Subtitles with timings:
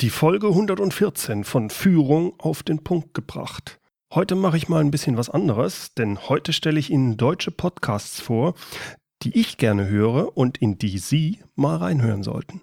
[0.00, 3.80] Die Folge 114 von Führung auf den Punkt gebracht.
[4.14, 8.18] Heute mache ich mal ein bisschen was anderes, denn heute stelle ich Ihnen deutsche Podcasts
[8.18, 8.54] vor,
[9.22, 12.62] die ich gerne höre und in die Sie mal reinhören sollten.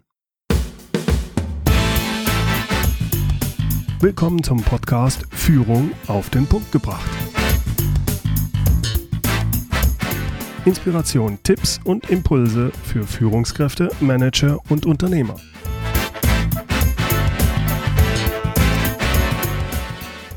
[3.99, 7.07] Willkommen zum Podcast Führung auf den Punkt gebracht.
[10.65, 15.35] Inspiration, Tipps und Impulse für Führungskräfte, Manager und Unternehmer.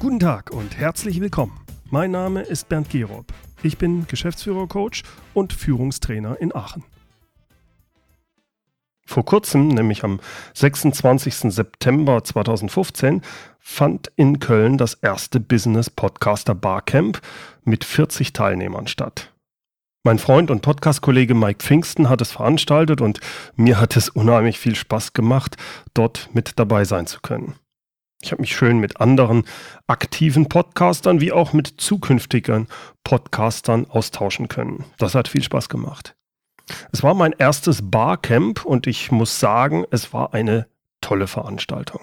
[0.01, 1.61] Guten Tag und herzlich willkommen.
[1.91, 3.35] Mein Name ist Bernd Gerob.
[3.63, 5.03] Ich bin Geschäftsführer-Coach
[5.35, 6.85] und Führungstrainer in Aachen.
[9.05, 10.19] Vor kurzem, nämlich am
[10.55, 11.53] 26.
[11.53, 13.21] September 2015,
[13.59, 17.21] fand in Köln das erste Business Podcaster Barcamp
[17.65, 19.35] mit 40 Teilnehmern statt.
[20.03, 23.21] Mein Freund und Podcast-Kollege Mike Pfingsten hat es veranstaltet und
[23.55, 25.59] mir hat es unheimlich viel Spaß gemacht,
[25.93, 27.57] dort mit dabei sein zu können.
[28.23, 29.45] Ich habe mich schön mit anderen
[29.87, 32.69] aktiven Podcastern wie auch mit zukünftigen
[33.03, 34.84] Podcastern austauschen können.
[34.98, 36.14] Das hat viel Spaß gemacht.
[36.92, 40.69] Es war mein erstes Barcamp und ich muss sagen, es war eine
[41.00, 42.03] tolle Veranstaltung.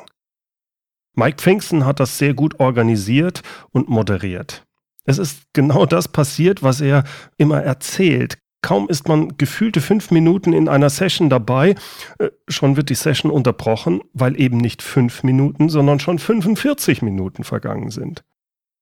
[1.14, 4.66] Mike Pfingsten hat das sehr gut organisiert und moderiert.
[5.06, 7.04] Es ist genau das passiert, was er
[7.38, 8.38] immer erzählt.
[8.62, 11.76] Kaum ist man gefühlte fünf Minuten in einer Session dabei,
[12.20, 17.44] äh, schon wird die Session unterbrochen, weil eben nicht fünf Minuten, sondern schon 45 Minuten
[17.44, 18.24] vergangen sind.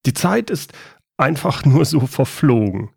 [0.06, 0.74] Die Zeit ist
[1.18, 2.90] einfach nur so verflogen.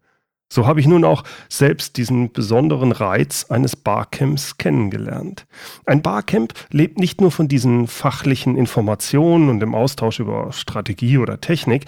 [0.51, 5.47] So habe ich nun auch selbst diesen besonderen Reiz eines Barcamps kennengelernt.
[5.85, 11.43] Ein Barcamp lebt nicht nur von diesen fachlichen Informationen und dem Austausch über Strategie oder
[11.43, 11.85] Technik,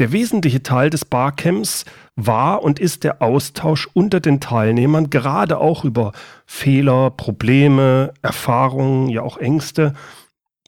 [0.00, 1.84] der wesentliche Teil des Barcamps
[2.16, 6.12] war und ist der Austausch unter den Teilnehmern, gerade auch über
[6.46, 9.94] Fehler, Probleme, Erfahrungen, ja auch Ängste.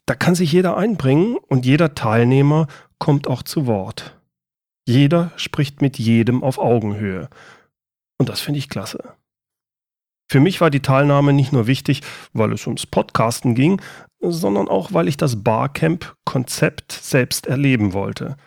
[0.05, 2.67] Da kann sich jeder einbringen und jeder Teilnehmer
[2.99, 4.17] kommt auch zu Wort.
[4.85, 7.29] Jeder spricht mit jedem auf Augenhöhe.
[8.19, 9.15] Und das finde ich klasse.
[10.29, 12.01] Für mich war die Teilnahme nicht nur wichtig,
[12.33, 13.81] weil es ums Podcasten ging,
[14.19, 18.37] sondern auch, weil ich das Barcamp-Konzept selbst erleben wollte.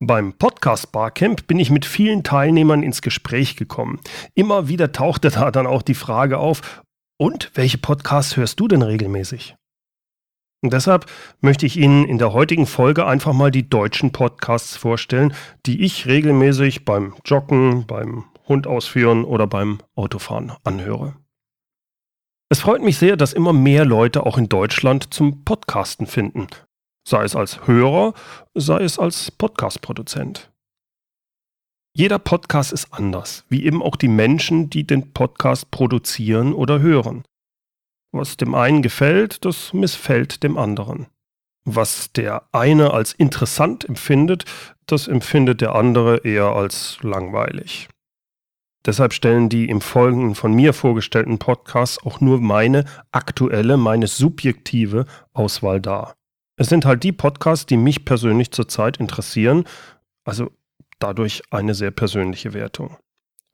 [0.00, 4.00] Beim Podcast Barcamp bin ich mit vielen Teilnehmern ins Gespräch gekommen.
[4.34, 6.82] Immer wieder tauchte da dann auch die Frage auf,
[7.20, 9.56] und welche Podcasts hörst du denn regelmäßig?
[10.62, 11.06] Und deshalb
[11.40, 15.34] möchte ich Ihnen in der heutigen Folge einfach mal die deutschen Podcasts vorstellen,
[15.66, 21.16] die ich regelmäßig beim Joggen, beim Hund ausführen oder beim Autofahren anhöre.
[22.50, 26.46] Es freut mich sehr, dass immer mehr Leute auch in Deutschland zum Podcasten finden,
[27.06, 28.14] sei es als Hörer,
[28.54, 30.50] sei es als Podcast-Produzent.
[31.94, 37.24] Jeder Podcast ist anders, wie eben auch die Menschen, die den Podcast produzieren oder hören.
[38.12, 41.08] Was dem einen gefällt, das missfällt dem anderen.
[41.66, 44.46] Was der eine als interessant empfindet,
[44.86, 47.88] das empfindet der andere eher als langweilig.
[48.86, 55.04] Deshalb stellen die im Folgenden von mir vorgestellten Podcasts auch nur meine aktuelle, meine subjektive
[55.32, 56.14] Auswahl dar.
[56.56, 59.64] Es sind halt die Podcasts, die mich persönlich zurzeit interessieren,
[60.24, 60.50] also
[60.98, 62.96] dadurch eine sehr persönliche Wertung.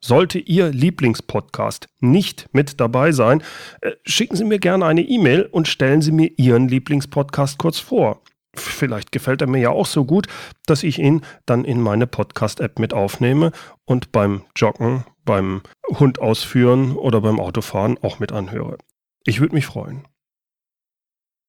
[0.02, 3.42] Sollte Ihr Lieblingspodcast nicht mit dabei sein,
[3.80, 8.20] äh, schicken Sie mir gerne eine E-Mail und stellen Sie mir Ihren Lieblingspodcast kurz vor.
[8.60, 10.26] Vielleicht gefällt er mir ja auch so gut,
[10.66, 13.52] dass ich ihn dann in meine Podcast-App mit aufnehme
[13.84, 18.78] und beim Joggen, beim Hund ausführen oder beim Autofahren auch mit anhöre.
[19.24, 20.04] Ich würde mich freuen.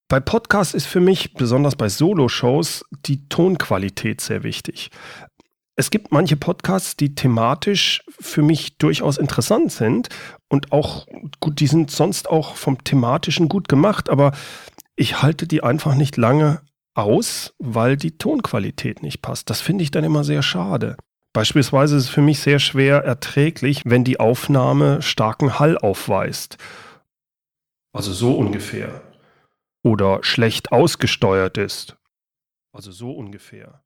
[0.08, 4.90] Bei Podcasts ist für mich, besonders bei Solo-Shows, die Tonqualität sehr wichtig.
[5.74, 10.08] Es gibt manche Podcasts, die thematisch für mich durchaus interessant sind
[10.48, 11.06] und auch
[11.40, 14.32] gut, die sind sonst auch vom thematischen gut gemacht, aber
[14.94, 16.62] ich halte die einfach nicht lange
[16.96, 19.50] aus, weil die Tonqualität nicht passt.
[19.50, 20.96] Das finde ich dann immer sehr schade.
[21.32, 26.56] Beispielsweise ist es für mich sehr schwer erträglich, wenn die Aufnahme starken Hall aufweist.
[27.92, 29.02] Also so ungefähr.
[29.82, 31.96] Oder schlecht ausgesteuert ist.
[32.72, 33.82] Also so ungefähr.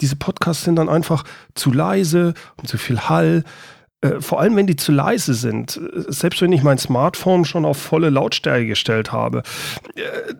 [0.00, 1.24] Diese Podcasts sind dann einfach
[1.54, 3.44] zu leise und zu viel Hall.
[4.00, 5.78] Äh, vor allem, wenn die zu leise sind.
[5.94, 9.42] Selbst wenn ich mein Smartphone schon auf volle Lautstärke gestellt habe.
[9.94, 10.34] Äh,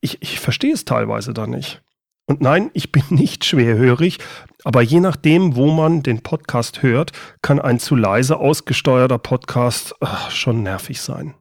[0.00, 1.82] ich, ich verstehe es teilweise dann nicht.
[2.26, 4.18] Und nein, ich bin nicht schwerhörig,
[4.64, 7.12] aber je nachdem, wo man den Podcast hört,
[7.42, 11.34] kann ein zu leise ausgesteuerter Podcast ach, schon nervig sein.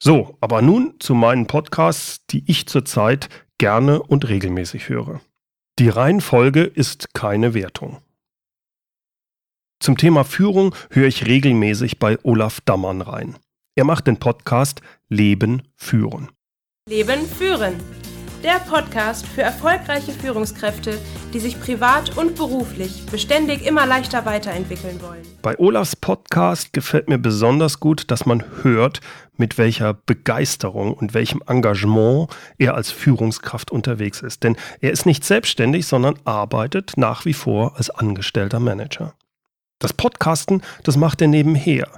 [0.00, 3.28] So, aber nun zu meinen Podcasts, die ich zurzeit
[3.58, 5.20] gerne und regelmäßig höre.
[5.80, 7.98] Die Reihenfolge ist keine Wertung.
[9.80, 13.38] Zum Thema Führung höre ich regelmäßig bei Olaf Dammann rein.
[13.76, 16.30] Er macht den Podcast Leben führen.
[16.88, 17.74] Leben führen
[18.42, 20.98] der Podcast für erfolgreiche Führungskräfte,
[21.32, 25.22] die sich privat und beruflich beständig immer leichter weiterentwickeln wollen.
[25.42, 29.00] Bei Olafs Podcast gefällt mir besonders gut, dass man hört,
[29.36, 34.44] mit welcher Begeisterung und welchem Engagement er als Führungskraft unterwegs ist.
[34.44, 39.14] Denn er ist nicht selbstständig, sondern arbeitet nach wie vor als angestellter Manager.
[39.80, 41.88] Das Podcasten, das macht er nebenher.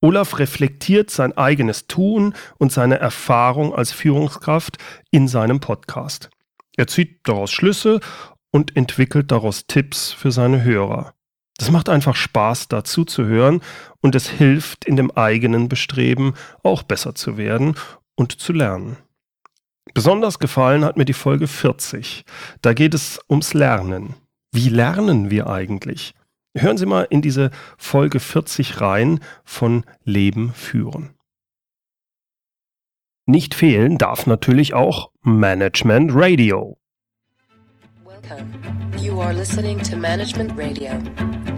[0.00, 4.78] Olaf reflektiert sein eigenes Tun und seine Erfahrung als Führungskraft
[5.10, 6.30] in seinem Podcast.
[6.76, 8.00] Er zieht daraus Schlüsse
[8.50, 11.14] und entwickelt daraus Tipps für seine Hörer.
[11.56, 13.62] Das macht einfach Spaß, dazu zu hören
[14.00, 17.76] und es hilft in dem eigenen Bestreben, auch besser zu werden
[18.14, 18.98] und zu lernen.
[19.94, 22.24] Besonders gefallen hat mir die Folge 40.
[22.60, 24.14] Da geht es ums Lernen.
[24.52, 26.14] Wie lernen wir eigentlich?
[26.58, 31.10] Hören Sie mal in diese Folge 40 rein von Leben führen.
[33.26, 36.78] Nicht fehlen darf natürlich auch Management Radio.
[38.04, 38.48] Welcome.
[38.98, 40.92] You are listening to Management Radio,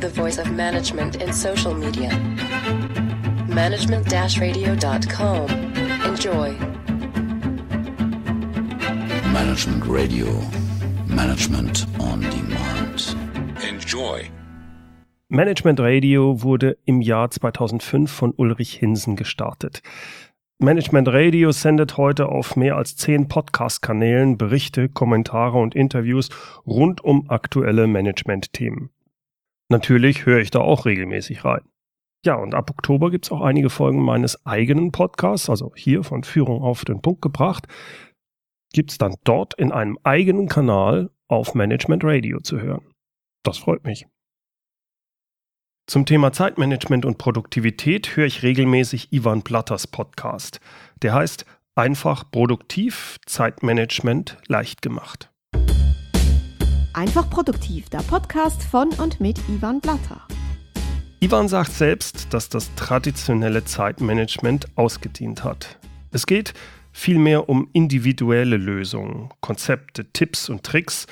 [0.00, 2.10] the voice of management in social media.
[3.46, 5.46] Management-radio.com.
[6.04, 6.56] Enjoy.
[9.32, 10.26] Management Radio.
[11.06, 12.37] Management on Demand.
[15.30, 19.82] Management Radio wurde im Jahr 2005 von Ulrich Hinsen gestartet.
[20.58, 26.30] Management Radio sendet heute auf mehr als zehn Podcast-Kanälen Berichte, Kommentare und Interviews
[26.66, 28.88] rund um aktuelle Management-Themen.
[29.68, 31.60] Natürlich höre ich da auch regelmäßig rein.
[32.24, 36.24] Ja, und ab Oktober gibt es auch einige Folgen meines eigenen Podcasts, also hier von
[36.24, 37.68] Führung auf den Punkt gebracht,
[38.72, 42.94] gibt es dann dort in einem eigenen Kanal auf Management Radio zu hören.
[43.42, 44.06] Das freut mich.
[45.88, 50.60] Zum Thema Zeitmanagement und Produktivität höre ich regelmäßig Ivan Blatters Podcast.
[51.00, 51.46] Der heißt
[51.76, 55.30] Einfach produktiv, Zeitmanagement leicht gemacht.
[56.92, 60.20] Einfach produktiv, der Podcast von und mit Ivan Blatter.
[61.20, 65.78] Ivan sagt selbst, dass das traditionelle Zeitmanagement ausgedient hat.
[66.10, 66.52] Es geht
[66.98, 71.06] vielmehr um individuelle Lösungen, Konzepte, Tipps und Tricks,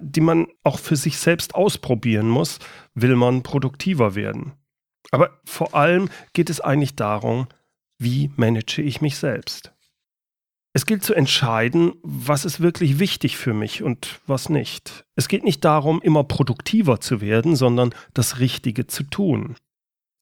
[0.00, 2.58] die man auch für sich selbst ausprobieren muss,
[2.94, 4.52] will man produktiver werden.
[5.10, 7.46] Aber vor allem geht es eigentlich darum,
[7.98, 9.72] wie manage ich mich selbst.
[10.74, 15.04] Es gilt zu entscheiden, was ist wirklich wichtig für mich und was nicht.
[15.14, 19.56] Es geht nicht darum, immer produktiver zu werden, sondern das Richtige zu tun.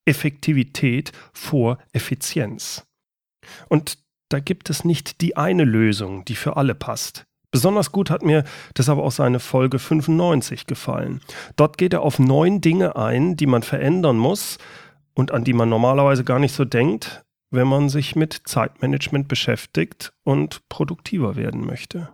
[0.04, 2.86] Effektivität vor Effizienz.
[3.68, 3.98] Und
[4.28, 7.26] da gibt es nicht die eine Lösung, die für alle passt.
[7.50, 8.44] Besonders gut hat mir
[8.76, 11.20] deshalb auch seine Folge 95 gefallen.
[11.56, 14.58] Dort geht er auf neun Dinge ein, die man verändern muss
[15.14, 20.12] und an die man normalerweise gar nicht so denkt, wenn man sich mit Zeitmanagement beschäftigt
[20.24, 22.10] und produktiver werden möchte.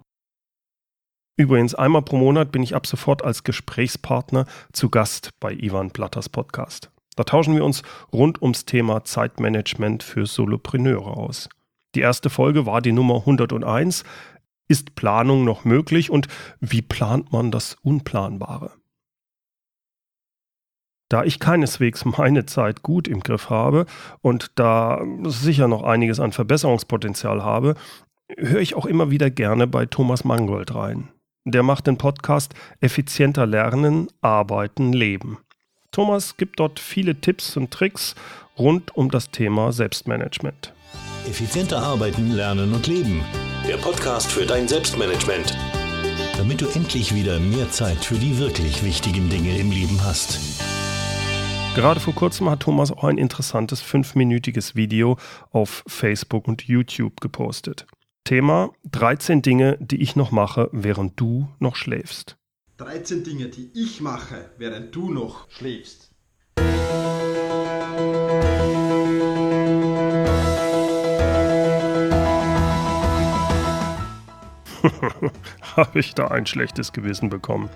[1.36, 6.28] Übrigens, einmal pro Monat bin ich ab sofort als Gesprächspartner zu Gast bei Ivan Platters
[6.28, 6.90] Podcast.
[7.16, 11.48] Da tauschen wir uns rund ums Thema Zeitmanagement für Solopreneure aus.
[11.94, 14.04] Die erste Folge war die Nummer 101.
[14.68, 16.28] Ist Planung noch möglich und
[16.60, 18.72] wie plant man das Unplanbare?
[21.10, 23.84] Da ich keineswegs meine Zeit gut im Griff habe
[24.22, 27.74] und da sicher noch einiges an Verbesserungspotenzial habe,
[28.38, 31.08] höre ich auch immer wieder gerne bei Thomas Mangold rein.
[31.44, 35.38] Der macht den Podcast Effizienter Lernen, Arbeiten, Leben.
[35.90, 38.14] Thomas gibt dort viele Tipps und Tricks
[38.56, 40.72] rund um das Thema Selbstmanagement.
[41.28, 43.22] Effizienter arbeiten, lernen und leben
[43.66, 45.56] der Podcast für dein Selbstmanagement.
[46.36, 50.40] Damit du endlich wieder mehr Zeit für die wirklich wichtigen Dinge im Leben hast.
[51.76, 55.16] Gerade vor kurzem hat Thomas auch ein interessantes fünfminütiges Video
[55.50, 57.86] auf Facebook und YouTube gepostet.
[58.24, 62.36] Thema 13 Dinge, die ich noch mache, während du noch schläfst.
[62.78, 66.10] 13 Dinge, die ich mache, während du noch schläfst.
[75.76, 77.68] Habe ich da ein schlechtes Gewissen bekommen.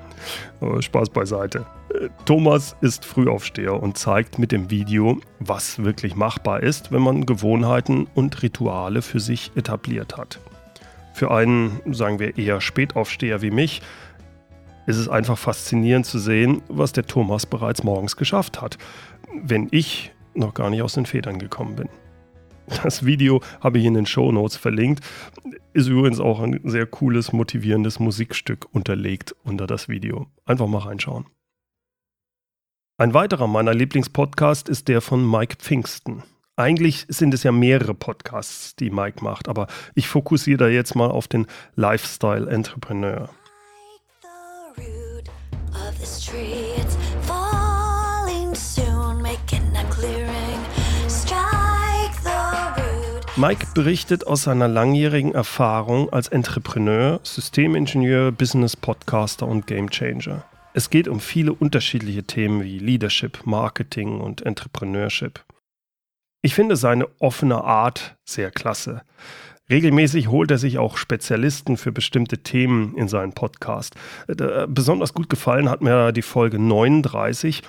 [0.61, 1.67] Aber Spaß beiseite.
[1.95, 7.27] Äh, Thomas ist Frühaufsteher und zeigt mit dem Video, was wirklich machbar ist, wenn man
[7.27, 10.41] Gewohnheiten und Rituale für sich etabliert hat.
[11.15, 13.83] Für einen, sagen wir eher Spätaufsteher wie mich,
[14.87, 18.79] ist es einfach faszinierend zu sehen, was der Thomas bereits morgens geschafft hat,
[19.43, 21.89] wenn ich noch gar nicht aus den Federn gekommen bin.
[22.83, 25.05] Das Video habe ich in den Show Notes verlinkt.
[25.73, 30.27] Ist übrigens auch ein sehr cooles, motivierendes Musikstück unterlegt unter das Video.
[30.45, 31.27] Einfach mal reinschauen.
[32.99, 36.23] Ein weiterer meiner Lieblingspodcasts ist der von Mike Pfingsten.
[36.57, 41.11] Eigentlich sind es ja mehrere Podcasts, die Mike macht, aber ich fokussiere da jetzt mal
[41.11, 43.29] auf den Lifestyle Entrepreneur.
[53.39, 60.43] Mike berichtet aus seiner langjährigen Erfahrung als Entrepreneur, Systemingenieur, Business Podcaster und Gamechanger.
[60.73, 65.45] Es geht um viele unterschiedliche Themen wie Leadership, Marketing und Entrepreneurship.
[66.41, 69.03] Ich finde seine offene Art sehr klasse.
[69.69, 73.97] Regelmäßig holt er sich auch Spezialisten für bestimmte Themen in seinen Podcast.
[74.29, 77.63] Äh, besonders gut gefallen hat mir die Folge 39,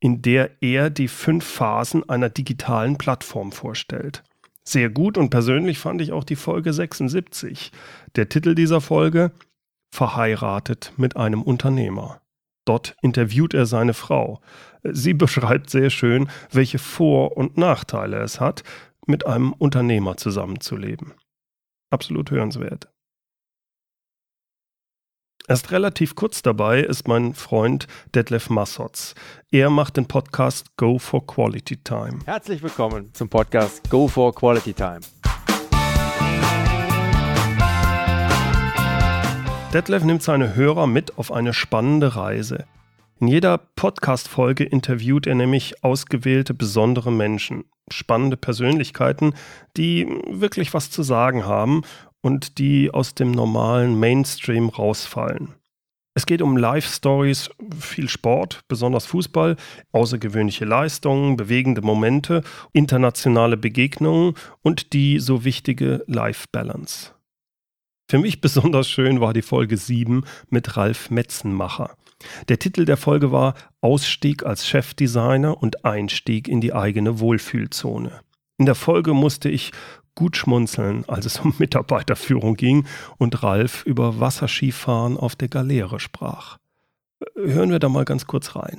[0.00, 4.22] in der er die fünf Phasen einer digitalen Plattform vorstellt.
[4.66, 7.70] Sehr gut und persönlich fand ich auch die Folge 76.
[8.16, 9.32] Der Titel dieser Folge
[9.94, 12.20] Verheiratet mit einem Unternehmer.
[12.64, 14.40] Dort interviewt er seine Frau.
[14.82, 18.64] Sie beschreibt sehr schön, welche Vor- und Nachteile es hat,
[19.06, 21.12] mit einem Unternehmer zusammenzuleben.
[21.90, 22.88] Absolut hörenswert.
[25.46, 29.14] Erst relativ kurz dabei ist mein Freund Detlef Massotz.
[29.50, 32.20] Er macht den Podcast Go for Quality Time.
[32.24, 35.00] Herzlich willkommen zum Podcast Go for Quality Time.
[39.74, 42.64] Detlef nimmt seine Hörer mit auf eine spannende Reise.
[43.20, 49.34] In jeder Podcast-Folge interviewt er nämlich ausgewählte besondere Menschen, spannende Persönlichkeiten,
[49.76, 51.82] die wirklich was zu sagen haben
[52.24, 55.54] und die aus dem normalen Mainstream rausfallen.
[56.14, 59.56] Es geht um Life-Stories, viel Sport, besonders Fußball,
[59.92, 67.10] außergewöhnliche Leistungen, bewegende Momente, internationale Begegnungen und die so wichtige Life-Balance.
[68.10, 71.94] Für mich besonders schön war die Folge 7 mit Ralf Metzenmacher.
[72.48, 73.52] Der Titel der Folge war
[73.82, 78.22] Ausstieg als Chefdesigner und Einstieg in die eigene Wohlfühlzone.
[78.56, 79.72] In der Folge musste ich
[80.14, 82.86] gut schmunzeln, als es um Mitarbeiterführung ging
[83.18, 86.58] und Ralf über Wasserskifahren auf der Galeere sprach.
[87.36, 88.78] Hören wir da mal ganz kurz rein.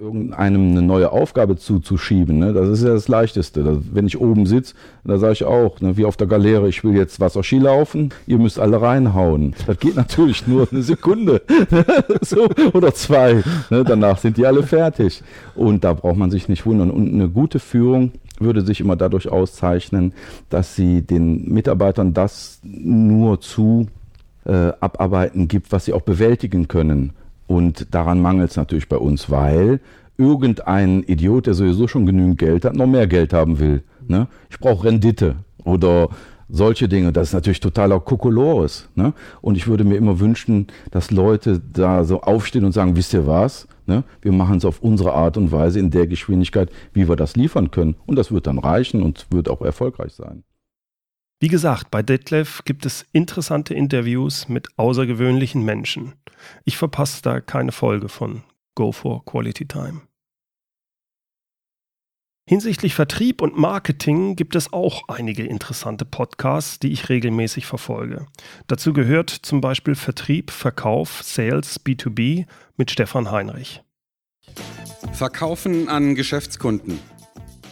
[0.00, 2.52] Irgendeinem eine neue Aufgabe zuzuschieben, ne?
[2.52, 3.62] das ist ja das Leichteste.
[3.62, 4.74] Das, wenn ich oben sitze,
[5.04, 8.38] da sage ich auch, ne, wie auf der Galeere, ich will jetzt Wasserski laufen, ihr
[8.38, 9.54] müsst alle reinhauen.
[9.68, 11.42] Das geht natürlich nur eine Sekunde
[12.22, 13.44] so, oder zwei.
[13.70, 13.84] Ne?
[13.84, 15.22] Danach sind die alle fertig.
[15.54, 16.90] Und da braucht man sich nicht wundern.
[16.90, 20.12] Und eine gute Führung würde sich immer dadurch auszeichnen,
[20.50, 23.86] dass sie den Mitarbeitern das nur zu
[24.44, 27.12] äh, abarbeiten gibt, was sie auch bewältigen können.
[27.46, 29.80] Und daran mangelt es natürlich bei uns, weil
[30.16, 33.82] irgendein Idiot, der sowieso schon genügend Geld hat, noch mehr Geld haben will.
[34.06, 34.28] Ne?
[34.50, 36.08] Ich brauche Rendite oder
[36.48, 37.12] solche Dinge.
[37.12, 38.88] Das ist natürlich totaler Kokolores.
[38.94, 39.12] Ne?
[39.40, 43.26] Und ich würde mir immer wünschen, dass Leute da so aufstehen und sagen, wisst ihr
[43.26, 43.66] was?
[43.86, 44.04] Ne?
[44.22, 47.70] Wir machen es auf unsere Art und Weise in der Geschwindigkeit, wie wir das liefern
[47.70, 47.96] können.
[48.06, 50.44] Und das wird dann reichen und wird auch erfolgreich sein.
[51.40, 56.14] Wie gesagt, bei Detlef gibt es interessante Interviews mit außergewöhnlichen Menschen.
[56.64, 58.42] Ich verpasse da keine Folge von
[58.74, 60.02] Go for Quality Time.
[62.46, 68.26] Hinsichtlich Vertrieb und Marketing gibt es auch einige interessante Podcasts, die ich regelmäßig verfolge.
[68.66, 72.44] Dazu gehört zum Beispiel Vertrieb, Verkauf, Sales, B2B
[72.76, 73.82] mit Stefan Heinrich.
[75.14, 76.98] Verkaufen an Geschäftskunden.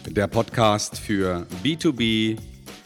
[0.07, 2.39] Der Podcast für B2B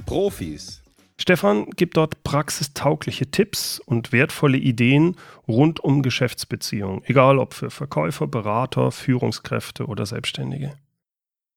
[0.07, 0.83] Profis.
[1.19, 5.15] Stefan gibt dort praxistaugliche Tipps und wertvolle Ideen
[5.47, 10.75] rund um Geschäftsbeziehungen, egal ob für Verkäufer, Berater, Führungskräfte oder Selbstständige.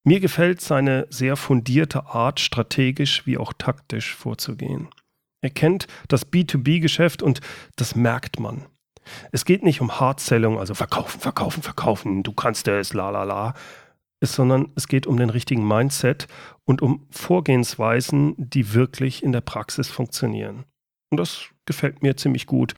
[0.04, 4.88] Mir gefällt seine sehr fundierte Art, strategisch wie auch taktisch vorzugehen.
[5.42, 7.40] Er kennt das B2B-Geschäft und
[7.76, 8.66] das merkt man.
[9.32, 13.54] Es geht nicht um Hardselling, also verkaufen, verkaufen, verkaufen, du kannst es, la la la,
[14.22, 16.28] sondern es geht um den richtigen Mindset
[16.64, 20.64] und um Vorgehensweisen, die wirklich in der Praxis funktionieren.
[21.10, 22.74] Und das gefällt mir ziemlich gut.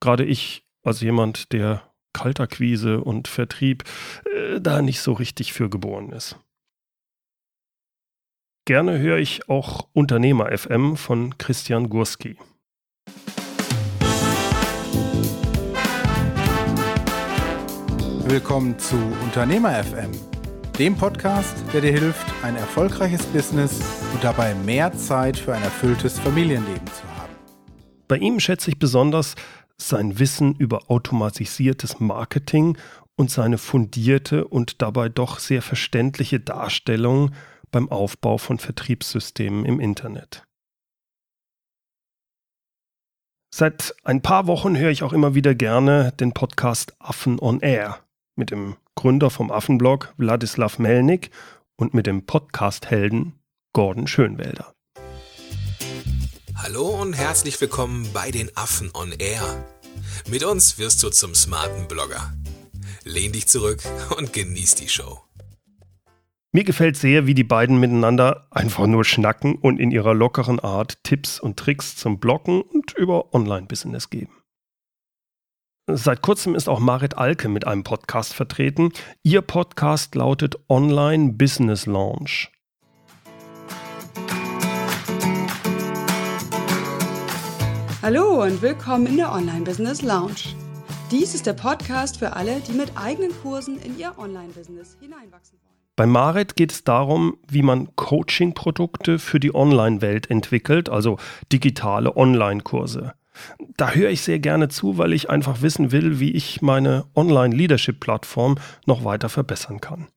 [0.00, 3.84] Gerade ich als jemand, der Kaltakquise und Vertrieb
[4.26, 6.38] äh, da nicht so richtig für geboren ist.
[8.64, 12.36] Gerne höre ich auch Unternehmer FM von Christian Gurski.
[18.24, 20.12] Willkommen zu Unternehmer FM,
[20.78, 23.80] dem Podcast, der dir hilft, ein erfolgreiches Business
[24.14, 27.34] und dabei mehr Zeit für ein erfülltes Familienleben zu haben.
[28.06, 29.34] Bei ihm schätze ich besonders
[29.76, 32.78] sein Wissen über automatisiertes Marketing
[33.16, 37.32] und seine fundierte und dabei doch sehr verständliche Darstellung
[37.72, 40.46] beim Aufbau von Vertriebssystemen im Internet.
[43.54, 47.98] Seit ein paar Wochen höre ich auch immer wieder gerne den Podcast Affen on Air
[48.36, 51.30] mit dem Gründer vom Affenblog Wladislav Melnik
[51.76, 53.38] und mit dem Podcast-Helden
[53.74, 54.72] Gordon Schönwälder.
[56.54, 59.66] Hallo und herzlich willkommen bei den Affen on Air.
[60.28, 62.32] Mit uns wirst du zum smarten Blogger.
[63.04, 63.82] Lehn dich zurück
[64.16, 65.20] und genieß die Show.
[66.54, 71.02] Mir gefällt sehr, wie die beiden miteinander einfach nur schnacken und in ihrer lockeren Art
[71.02, 74.36] Tipps und Tricks zum Bloggen und über Online-Business geben.
[75.90, 78.90] Seit kurzem ist auch Marit Alke mit einem Podcast vertreten.
[79.22, 82.52] Ihr Podcast lautet Online Business Launch.
[88.02, 90.54] Hallo und willkommen in der Online Business Lounge.
[91.10, 95.71] Dies ist der Podcast für alle, die mit eigenen Kursen in ihr Online-Business hineinwachsen wollen.
[95.94, 101.18] Bei Marit geht es darum, wie man Coaching-Produkte für die Online-Welt entwickelt, also
[101.52, 103.14] digitale Online-Kurse.
[103.76, 108.56] Da höre ich sehr gerne zu, weil ich einfach wissen will, wie ich meine Online-Leadership-Plattform
[108.86, 110.08] noch weiter verbessern kann.